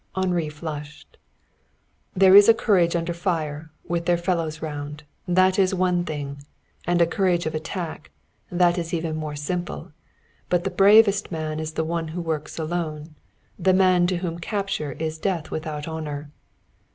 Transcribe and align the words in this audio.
Henri 0.15 0.49
flushed. 0.49 1.19
"There 2.15 2.35
is 2.35 2.49
a 2.49 2.55
courage 2.55 2.95
under 2.95 3.13
fire, 3.13 3.71
with 3.87 4.07
their 4.07 4.17
fellows 4.17 4.59
round 4.59 5.03
that 5.27 5.59
is 5.59 5.75
one 5.75 6.05
thing. 6.05 6.41
And 6.87 7.03
a 7.03 7.05
courage 7.05 7.45
of 7.45 7.53
attack 7.53 8.09
that 8.51 8.79
is 8.79 8.95
even 8.95 9.15
more 9.15 9.35
simple. 9.35 9.91
But 10.49 10.63
the 10.63 10.71
bravest 10.71 11.31
man 11.31 11.59
is 11.59 11.73
the 11.73 11.83
one 11.85 12.07
who 12.07 12.21
works 12.23 12.57
alone 12.57 13.13
the 13.59 13.73
man 13.73 14.07
to 14.07 14.17
whom 14.17 14.39
capture 14.39 14.93
is 14.93 15.19
death 15.19 15.51
without 15.51 15.87
honor." 15.87 16.31